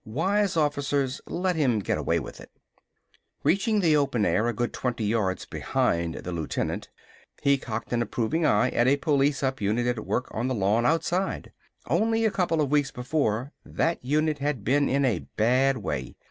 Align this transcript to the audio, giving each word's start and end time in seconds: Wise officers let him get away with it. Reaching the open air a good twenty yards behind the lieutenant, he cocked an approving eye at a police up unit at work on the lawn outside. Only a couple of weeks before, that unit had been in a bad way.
Wise 0.03 0.57
officers 0.57 1.21
let 1.27 1.55
him 1.55 1.77
get 1.77 1.95
away 1.95 2.19
with 2.19 2.41
it. 2.41 2.49
Reaching 3.43 3.81
the 3.81 3.95
open 3.95 4.25
air 4.25 4.47
a 4.47 4.51
good 4.53 4.73
twenty 4.73 5.05
yards 5.05 5.45
behind 5.45 6.15
the 6.15 6.31
lieutenant, 6.31 6.89
he 7.43 7.59
cocked 7.59 7.93
an 7.93 8.01
approving 8.01 8.43
eye 8.43 8.71
at 8.71 8.87
a 8.87 8.97
police 8.97 9.43
up 9.43 9.61
unit 9.61 9.85
at 9.85 10.03
work 10.03 10.27
on 10.31 10.47
the 10.47 10.55
lawn 10.55 10.87
outside. 10.87 11.51
Only 11.87 12.25
a 12.25 12.31
couple 12.31 12.61
of 12.61 12.71
weeks 12.71 12.89
before, 12.89 13.51
that 13.63 14.03
unit 14.03 14.39
had 14.39 14.63
been 14.63 14.89
in 14.89 15.05
a 15.05 15.27
bad 15.37 15.77
way. 15.77 16.15